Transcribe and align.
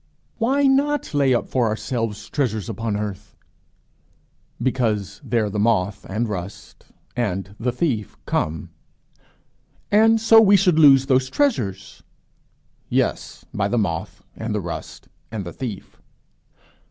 "Why 0.39 0.63
not 0.65 1.13
lay 1.13 1.31
up 1.31 1.47
for 1.47 1.67
ourselves 1.67 2.27
treasures 2.27 2.67
upon 2.67 2.97
earth?" 2.97 3.35
"Because 4.59 5.21
there 5.23 5.47
the 5.47 5.59
moth 5.59 6.07
and 6.09 6.27
rust 6.27 6.85
and 7.15 7.53
the 7.59 7.71
thief 7.71 8.17
come." 8.25 8.71
"And 9.91 10.19
so 10.19 10.41
we 10.41 10.55
should 10.57 10.79
lose 10.79 11.05
those 11.05 11.29
treasures!" 11.29 12.01
"Yes; 12.89 13.45
by 13.53 13.67
the 13.67 13.77
moth 13.77 14.23
and 14.35 14.55
the 14.55 14.59
rust 14.59 15.07
and 15.31 15.45
the 15.45 15.53
thief." 15.53 16.01